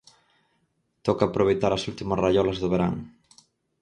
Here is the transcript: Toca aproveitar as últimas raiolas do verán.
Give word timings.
Toca 1.05 1.23
aproveitar 1.27 1.71
as 1.73 1.85
últimas 1.91 2.19
raiolas 2.23 2.57
do 2.59 2.71
verán. 2.73 2.95